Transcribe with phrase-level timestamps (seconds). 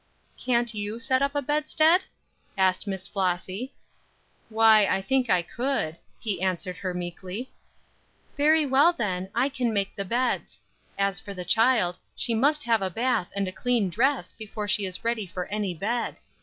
[0.35, 2.05] "Can't you set up a bedstead?"
[2.57, 3.71] asked Miss Flossy.
[4.49, 7.51] "Why, I think I could," he answered her meekly.
[8.35, 10.59] "Very well, then, I can make the beds.
[10.97, 14.87] As for the child, she must have a bath and a clean dress before she
[14.87, 16.17] is ready for any bed.